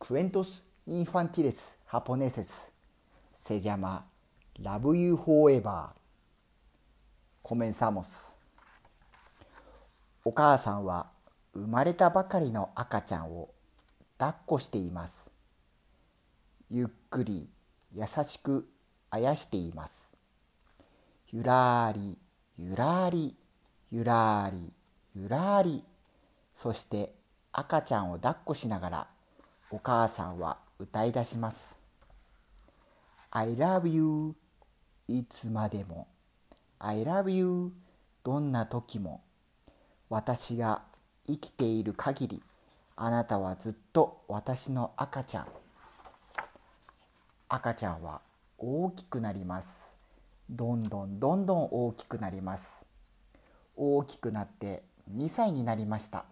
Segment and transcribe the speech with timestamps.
[0.00, 2.46] Cuentos infantiles japoneses
[3.44, 4.06] se llama
[4.58, 5.90] Love You Forever.
[7.44, 8.06] Comenzamos.
[10.24, 11.10] お母さんは
[11.52, 13.50] 生まれたばかりの赤ちゃんを
[14.18, 15.30] 抱っこしています。
[16.70, 17.46] ゆっくり
[17.94, 18.66] 優しく
[19.10, 20.10] あやしています。
[21.30, 22.16] ゆらり
[22.56, 23.36] ゆらり
[23.92, 24.72] ゆらり
[25.14, 25.84] ゆらり
[26.54, 27.12] そして
[27.52, 29.06] 赤ちゃんを抱っこしながら
[29.72, 31.78] お母さんは歌い出します。
[33.30, 34.34] I love you
[35.06, 36.08] いつまでも。
[36.80, 37.72] I love you
[38.24, 39.22] どんな時も。
[40.08, 40.82] 私が
[41.28, 42.42] 生きている限り
[42.96, 45.46] あなたはずっと私の赤ちゃん。
[47.48, 48.22] 赤ちゃんは
[48.58, 49.92] 大きくなります。
[50.50, 52.84] どんどんどんどん大きくなります。
[53.76, 54.82] 大きくなって
[55.14, 56.24] 2歳になりました。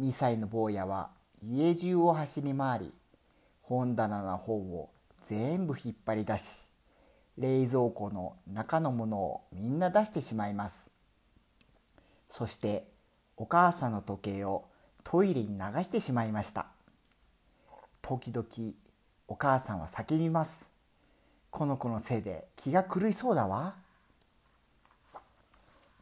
[0.00, 1.10] 2歳の坊やは
[1.42, 2.92] 家中を走り回り
[3.62, 4.90] 本棚の本を
[5.22, 6.66] 全部引っ張り出し
[7.38, 10.90] 冷蔵庫の中のものをみんな出してしまいます。
[12.30, 12.86] そして
[13.36, 14.64] お母さんの時計を
[15.04, 16.66] トイレに流してしまいました。
[18.00, 18.46] 時々
[19.28, 20.66] お母さんは叫びます。
[21.50, 23.76] この子のせいで気が狂いそうだわ。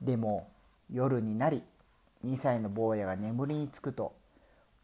[0.00, 0.48] でも
[0.92, 1.62] 夜になり
[2.24, 4.14] 2歳の坊やが眠りにつくと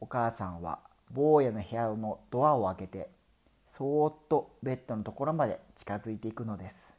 [0.00, 0.80] お母さんは
[1.12, 3.10] 坊やの部屋のドアを開けて
[3.66, 6.92] そーっとベッドのところまで近づいていくのです。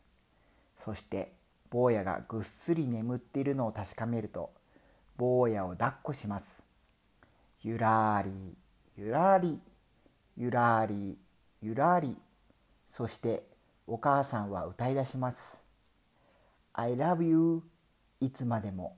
[0.78, 1.34] そして
[1.70, 4.52] 坊やがぐっすり眠っているのを確かめると
[5.18, 6.64] 坊やを抱っこします。
[7.62, 8.56] ゆらり
[8.96, 9.60] ゆらり
[10.38, 11.18] ゆらり
[11.62, 12.16] ゆらり。
[12.88, 13.44] そして
[13.88, 15.60] お母さんは歌い出します。
[16.74, 17.64] I love you
[18.20, 18.98] いつまでも。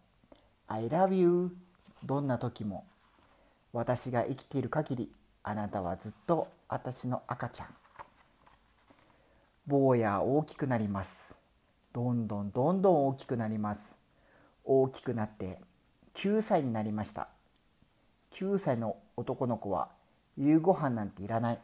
[0.68, 1.56] I love you
[2.04, 2.86] どんな時も。
[3.74, 7.68] 私が生きている限りあなたはずっと私の赤ちゃん。
[9.66, 11.36] 坊や大きくなります。
[11.92, 13.96] どんどんどんどん大きくなります。
[14.64, 15.60] 大きくなって
[16.14, 17.30] 9歳になりました。
[18.34, 19.90] 9歳の男の子は
[20.38, 21.60] 夕ご飯なんていらない。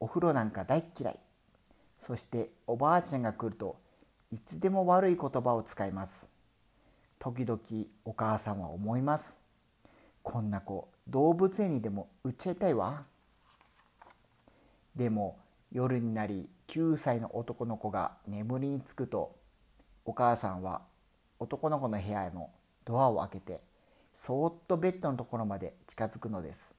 [0.00, 1.18] お風呂なんか大っ嫌い。
[1.98, 3.76] そしておばあちゃんが来ると
[4.32, 6.26] いつでも悪い言葉を使います。
[7.18, 7.60] 時々
[8.06, 9.36] お母さんは思います。
[10.22, 13.04] こんな子動物園にでも売っちゃいたいわ。
[14.96, 15.38] でも
[15.72, 19.34] 夜になり9歳の男の子が眠りにつくと
[20.04, 20.82] お母さんは
[21.38, 22.50] 男の子の部屋の
[22.84, 23.60] ドアを開けて
[24.14, 26.72] そーっとベッドのところまで近づくのです。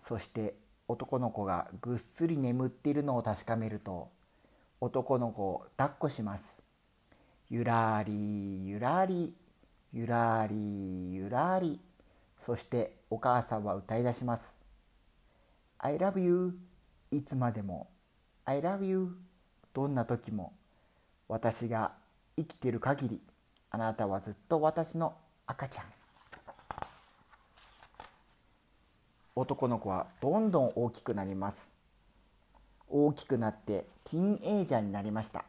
[0.00, 0.54] そして
[0.86, 4.10] 男の子がぐっすり眠っているのを確かめると
[4.80, 6.62] 男の子を抱っこします。
[7.48, 9.32] ゆらりゆらり
[9.92, 11.80] ゆらりゆらり。
[12.44, 14.52] そしてお母さんは歌い出します。
[15.78, 16.54] I love you
[17.10, 17.88] いつまでも。
[18.44, 19.16] I love you
[19.72, 20.52] どんな時も。
[21.26, 21.92] 私が
[22.36, 23.22] 生きている限り。
[23.70, 25.14] あなたはずっと私の
[25.46, 25.86] 赤ちゃん。
[29.34, 31.72] 男の子はどんどん大きくなります。
[32.90, 35.46] 大きくなってティーンエイジャーになりました。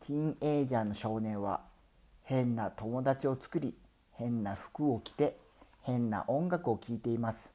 [0.00, 1.60] ティーンエイジャーの少年は
[2.22, 3.74] 変な友達を作り
[4.12, 5.49] 変な服を着て
[5.82, 7.52] 変な音楽を聴いています。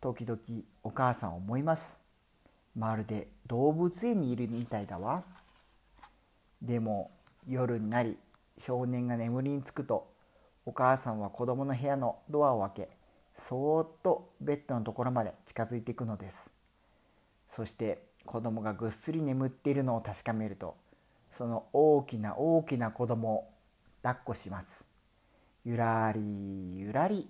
[0.00, 0.40] 時々
[0.82, 1.98] お母さん思います。
[2.76, 5.24] まるで動物園にいるみたいだわ。
[6.62, 7.10] でも
[7.48, 8.16] 夜になり
[8.58, 10.12] 少年が眠りにつくと
[10.66, 12.88] お母さんは子供の部屋のドアを開け
[13.34, 16.50] そーっとベッドのところまで近づいていくのです。
[17.48, 20.76] そして子供がぐっすり眠っているのを確かめると
[21.32, 23.50] その大きな大きな子供を
[24.02, 24.84] 抱っこします。
[25.64, 27.28] ゆらりゆらり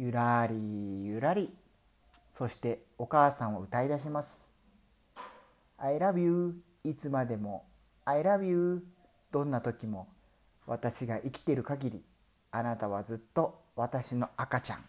[0.00, 1.52] ゆらりゆらり。
[2.32, 4.38] そしてお母さんを歌い出します。
[5.76, 6.54] I love you
[6.84, 7.64] いつまでも。
[8.04, 8.86] I love you
[9.32, 10.06] どんな時も。
[10.68, 12.04] 私が生きている限り。
[12.52, 14.84] あなたはずっと私の赤ちゃん。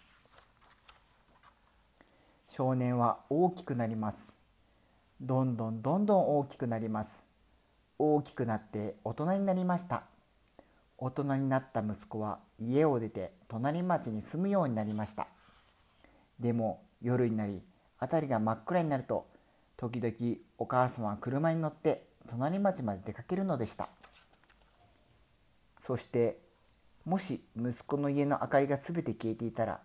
[2.47, 4.31] 少年は大きくなります。
[5.19, 7.25] どんどんどんどん大きくなります。
[7.97, 10.03] 大きくなって大人になりました。
[11.01, 15.27] 大人になった息子は家を出て隣町に住むようになりました。
[16.39, 17.61] でも夜になり
[17.97, 19.25] 辺りが真っ暗になると
[19.77, 23.87] 時々お母様は車に乗って隣町まで出かけるのでした。
[25.85, 26.37] そして
[27.05, 29.79] もし息子の家の明かりが全て消えていたら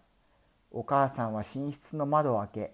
[0.73, 2.73] お母さんは寝室の窓を開け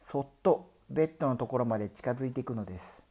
[0.00, 3.02] そっとベッドのところまで近づいていくのです。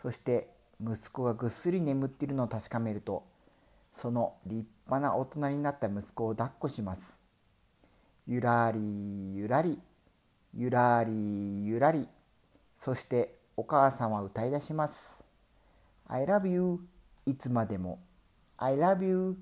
[0.00, 0.48] そして
[0.80, 3.24] 息子がぐっすり眠っているのを確かめると
[3.92, 7.16] その立派な大人になった息子を抱っこします。
[8.26, 9.78] ゆらりゆらり
[10.54, 12.08] ゆらりゆらり。
[12.76, 15.18] そしてお母さんは歌い出します。
[16.06, 16.80] I love you
[17.26, 17.98] いつまでも。
[18.56, 19.36] I love you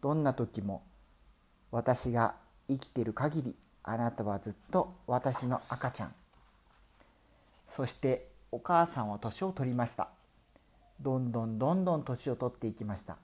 [0.00, 0.82] どんな時も。
[1.70, 2.34] 私が
[2.68, 6.14] 生きている限りあなたはずっと私の赤ちゃん。
[7.66, 10.08] そしてお母さんは年を取りました。
[11.00, 13.18] どんどんどんどん年を取っていきました。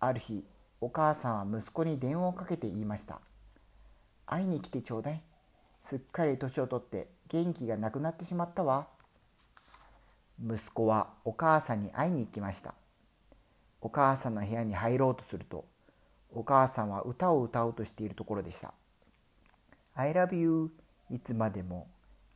[0.00, 0.44] ある日
[0.80, 3.20] お母さんは息子に電話をかけて言いました
[4.26, 5.22] 会いに来てちょうだい。
[5.80, 8.88] すっかり年を取って元気がなくなってしまったわ。
[10.40, 12.74] 息子はお母さんに会いに行きました。
[13.80, 15.64] お母さんの部屋に入ろうとすると
[16.32, 18.74] お母さんは歌を歌おうとしているところでした
[19.94, 20.70] I love you
[21.10, 21.88] いつまでも。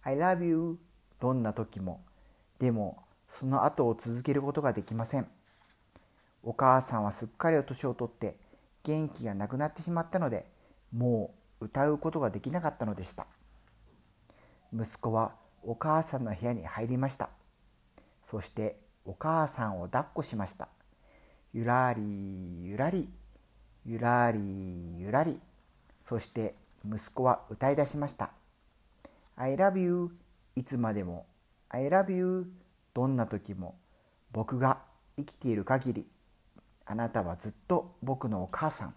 [0.02, 0.78] I love you
[1.20, 2.00] どんな時も。
[2.58, 5.28] でもその後を続けることができません。
[6.42, 8.36] お母さんはすっかりお年をとって
[8.82, 10.46] 元気がなくなってしまったので
[10.92, 13.26] もう歌うことができなかったのでした。
[14.74, 17.30] 息子はお母さんの部屋に入りました。
[18.24, 20.68] そしてお母さんを抱っこしました。
[21.52, 23.08] ゆらりゆらり
[23.84, 25.40] ゆらりゆらり。
[26.00, 28.32] そして息子は歌い出しました。
[29.36, 30.10] I love you
[30.56, 31.26] いつまでも。
[31.68, 32.50] I love you
[32.92, 33.76] どんな時も。
[34.32, 34.78] 僕が
[35.16, 36.06] 生きている限り。
[36.84, 38.94] あなたはずっと僕のお母さん。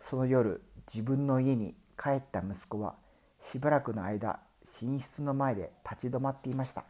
[0.00, 2.94] その夜自分の家に帰った息子は
[3.40, 6.84] しばらくの間寝室の前で立ち止まっていました。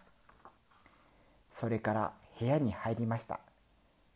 [1.52, 3.40] それから部屋に入りました。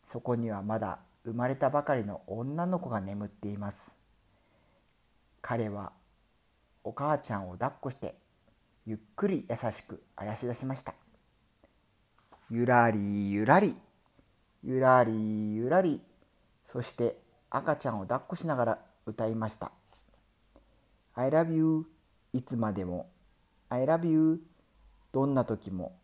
[0.05, 3.95] そこにはまだ生まれたばかりの女の子が眠っています。
[5.41, 5.91] 彼は
[6.83, 8.15] お母ちゃんを抱っこして
[8.85, 10.93] ゆっくり優しくあやし出しました。
[12.49, 13.75] ゆらりゆらり。
[14.63, 16.01] ゆらりゆらり。
[16.65, 17.17] そして
[17.49, 19.71] 赤ちゃんを抱っこしながら歌いました。
[21.15, 21.85] I love you
[22.33, 23.09] いつまでも。
[23.69, 24.41] I love you
[25.11, 25.97] どんな時も。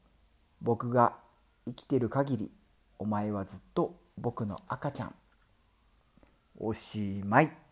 [0.61, 1.17] 僕が
[1.65, 2.51] 生きてる限り
[2.97, 5.15] お前はずっと僕の赤ちゃん。
[6.57, 7.66] おしまい。